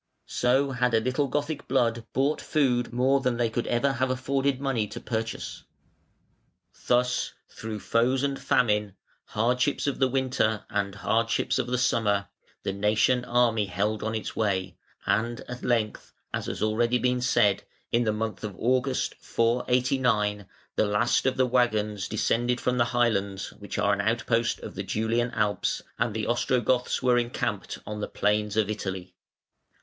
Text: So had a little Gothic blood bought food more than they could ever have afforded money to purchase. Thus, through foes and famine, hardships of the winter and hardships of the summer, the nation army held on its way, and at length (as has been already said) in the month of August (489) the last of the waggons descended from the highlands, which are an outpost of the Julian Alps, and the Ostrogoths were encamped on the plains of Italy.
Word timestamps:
So 0.25 0.71
had 0.71 0.95
a 0.95 0.99
little 0.99 1.27
Gothic 1.27 1.67
blood 1.67 2.07
bought 2.11 2.41
food 2.41 2.91
more 2.91 3.19
than 3.21 3.37
they 3.37 3.51
could 3.51 3.67
ever 3.67 3.91
have 3.93 4.09
afforded 4.09 4.59
money 4.59 4.87
to 4.87 4.99
purchase. 4.99 5.63
Thus, 6.87 7.33
through 7.47 7.81
foes 7.81 8.23
and 8.23 8.39
famine, 8.39 8.95
hardships 9.25 9.85
of 9.85 9.99
the 9.99 10.07
winter 10.07 10.65
and 10.71 10.95
hardships 10.95 11.59
of 11.59 11.67
the 11.67 11.77
summer, 11.77 12.29
the 12.63 12.73
nation 12.73 13.23
army 13.25 13.67
held 13.67 14.01
on 14.01 14.15
its 14.15 14.35
way, 14.35 14.75
and 15.05 15.41
at 15.41 15.61
length 15.63 16.11
(as 16.33 16.47
has 16.47 16.61
been 16.61 16.67
already 16.67 17.21
said) 17.21 17.61
in 17.91 18.03
the 18.03 18.11
month 18.11 18.43
of 18.43 18.55
August 18.57 19.13
(489) 19.19 20.47
the 20.77 20.85
last 20.87 21.27
of 21.27 21.37
the 21.37 21.45
waggons 21.45 22.07
descended 22.07 22.59
from 22.59 22.79
the 22.79 22.85
highlands, 22.85 23.53
which 23.59 23.77
are 23.77 23.93
an 23.93 24.01
outpost 24.01 24.61
of 24.61 24.73
the 24.73 24.81
Julian 24.81 25.29
Alps, 25.29 25.83
and 25.99 26.15
the 26.15 26.25
Ostrogoths 26.25 27.03
were 27.03 27.19
encamped 27.19 27.77
on 27.85 27.99
the 28.01 28.07
plains 28.07 28.57
of 28.57 28.67
Italy. 28.67 29.13